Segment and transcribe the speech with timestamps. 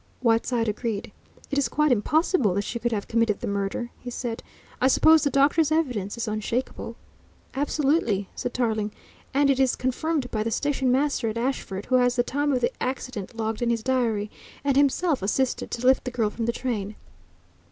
[0.21, 1.11] Whiteside agreed.
[1.51, 4.41] "It is quite impossible that she could have committed the murder," he said.
[4.81, 6.95] "I suppose the doctor's evidence is unshakable?"
[7.53, 8.91] "Absolutely," said Tarling,
[9.31, 12.61] "and it is confirmed by the station master at Ashford, who has the time of
[12.61, 14.31] the accident logged in his diary,
[14.63, 16.95] and himself assisted to lift the girl from the train."